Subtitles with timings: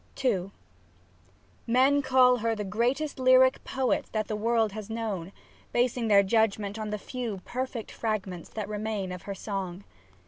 [0.15, 0.51] SAPPHO II
[1.67, 5.31] Men call her the greatest lyric poet that the world has known,
[5.73, 9.83] basing their judgment on the few perfect fragments that remain of her song.